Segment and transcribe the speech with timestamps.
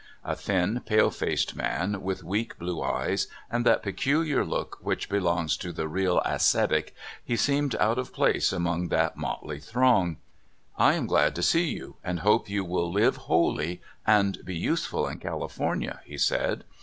[0.25, 5.55] A thin, pale faced man, with weak blue eyes, and that peculiar look which belongs
[5.57, 10.17] to the real ascetic, he seemed out of place among that motley throng."
[10.75, 15.07] I am glad to see 3'ou, and hope you will live holy and be useful
[15.07, 16.63] in California" he said.